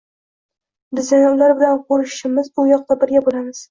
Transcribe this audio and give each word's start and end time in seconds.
Biz 1.01 1.13
yana 1.17 1.29
ular 1.35 1.55
bilan 1.61 1.79
ko‘rishamiz, 1.93 2.53
u 2.61 2.69
yoqda 2.75 3.03
birga 3.07 3.27
bo‘lamiz 3.31 3.59